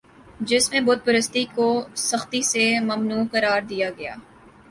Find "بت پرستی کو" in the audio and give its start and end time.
0.79-1.67